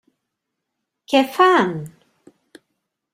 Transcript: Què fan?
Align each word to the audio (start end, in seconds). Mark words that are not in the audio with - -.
Què 1.13 1.21
fan? 1.37 1.75